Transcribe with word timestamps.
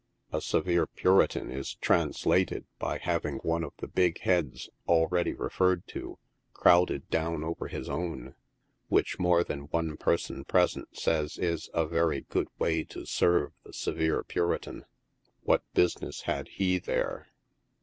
A 0.33 0.41
severe 0.41 0.87
puritan 0.87 1.51
is" 1.51 1.75
translated" 1.89 2.65
by 2.79 2.97
having 2.97 3.35
one 3.43 3.63
of 3.63 3.73
the 3.77 3.87
big 3.87 4.19
heads, 4.21 4.67
already 4.87 5.31
referred 5.35 5.85
to, 5.89 6.17
crowded 6.53 7.07
down 7.11 7.43
over 7.43 7.67
his 7.67 7.87
own, 7.87 8.33
which 8.87 9.19
more 9.19 9.43
than 9.43 9.65
one 9.65 9.97
person 9.97 10.43
present 10.43 10.91
saiya 10.93 11.37
is 11.37 11.69
a 11.75 11.81
l 11.81 11.85
very 11.85 12.21
good 12.21 12.47
way 12.57 12.83
to 12.85 13.05
serve 13.05 13.51
the 13.63 13.73
severe 13.73 14.23
puritan; 14.23 14.85
what 15.43 15.71
business 15.75 16.21
had 16.21 16.47
he 16.47 16.79
there?' 16.79 17.27